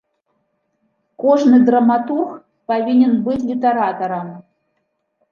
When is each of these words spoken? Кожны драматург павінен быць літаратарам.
Кожны 1.23 1.57
драматург 1.67 2.31
павінен 2.71 3.13
быць 3.27 3.37
літаратарам. 3.51 4.27